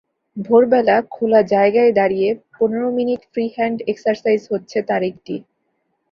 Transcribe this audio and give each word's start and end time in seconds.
ভোরবেলা 0.37 0.95
খোলা 1.11 1.41
জায়গায় 1.53 1.91
দাঁড়িয়ে 1.93 2.29
পনের 2.53 2.85
মিনিট 2.97 3.21
ফ্রি-হ্যান্ড 3.31 3.77
একসারসাইজ 3.87 4.41
হচ্ছে 4.51 4.77
তার 4.89 5.01
একটি। 5.03 5.35